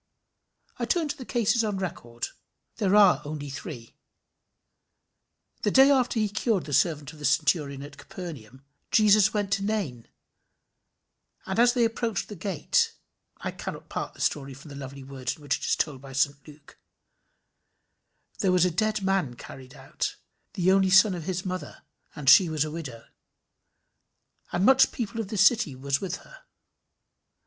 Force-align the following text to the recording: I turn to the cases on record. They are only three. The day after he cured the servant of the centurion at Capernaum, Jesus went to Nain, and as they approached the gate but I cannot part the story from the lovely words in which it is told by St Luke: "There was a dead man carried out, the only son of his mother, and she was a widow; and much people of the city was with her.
I 0.79 0.85
turn 0.85 1.09
to 1.09 1.15
the 1.15 1.25
cases 1.27 1.63
on 1.63 1.77
record. 1.77 2.25
They 2.77 2.87
are 2.87 3.21
only 3.23 3.51
three. 3.51 3.93
The 5.61 5.69
day 5.69 5.91
after 5.91 6.19
he 6.19 6.27
cured 6.27 6.65
the 6.65 6.73
servant 6.73 7.13
of 7.13 7.19
the 7.19 7.23
centurion 7.25 7.83
at 7.83 7.97
Capernaum, 7.99 8.63
Jesus 8.89 9.31
went 9.31 9.53
to 9.53 9.63
Nain, 9.63 10.07
and 11.45 11.59
as 11.59 11.73
they 11.73 11.85
approached 11.85 12.29
the 12.29 12.35
gate 12.35 12.93
but 13.35 13.45
I 13.45 13.51
cannot 13.51 13.89
part 13.89 14.15
the 14.15 14.21
story 14.21 14.55
from 14.55 14.69
the 14.69 14.75
lovely 14.75 15.03
words 15.03 15.35
in 15.35 15.43
which 15.43 15.59
it 15.59 15.65
is 15.65 15.75
told 15.75 16.01
by 16.01 16.13
St 16.13 16.47
Luke: 16.47 16.79
"There 18.39 18.51
was 18.51 18.65
a 18.65 18.71
dead 18.71 19.03
man 19.03 19.35
carried 19.35 19.75
out, 19.75 20.15
the 20.53 20.71
only 20.71 20.89
son 20.89 21.13
of 21.13 21.25
his 21.25 21.45
mother, 21.45 21.83
and 22.15 22.27
she 22.27 22.49
was 22.49 22.65
a 22.65 22.71
widow; 22.71 23.05
and 24.51 24.65
much 24.65 24.91
people 24.91 25.19
of 25.21 25.27
the 25.27 25.37
city 25.37 25.75
was 25.75 26.01
with 26.01 26.15
her. 26.25 26.45